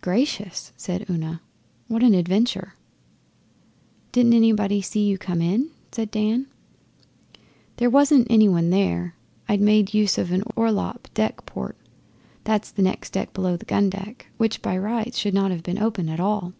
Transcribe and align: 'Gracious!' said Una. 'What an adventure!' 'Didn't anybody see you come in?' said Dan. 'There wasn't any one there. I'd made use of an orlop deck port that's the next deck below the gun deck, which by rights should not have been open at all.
'Gracious!' 0.00 0.72
said 0.76 1.04
Una. 1.10 1.40
'What 1.88 2.04
an 2.04 2.14
adventure!' 2.14 2.74
'Didn't 4.12 4.34
anybody 4.34 4.80
see 4.80 5.04
you 5.04 5.18
come 5.18 5.40
in?' 5.42 5.70
said 5.90 6.12
Dan. 6.12 6.46
'There 7.76 7.90
wasn't 7.90 8.28
any 8.30 8.48
one 8.48 8.70
there. 8.70 9.16
I'd 9.48 9.60
made 9.60 9.92
use 9.92 10.18
of 10.18 10.30
an 10.30 10.44
orlop 10.54 11.12
deck 11.14 11.44
port 11.46 11.76
that's 12.44 12.70
the 12.70 12.82
next 12.82 13.12
deck 13.12 13.32
below 13.34 13.56
the 13.56 13.64
gun 13.64 13.90
deck, 13.90 14.28
which 14.36 14.62
by 14.62 14.78
rights 14.78 15.18
should 15.18 15.34
not 15.34 15.50
have 15.50 15.64
been 15.64 15.80
open 15.82 16.08
at 16.08 16.20
all. 16.20 16.52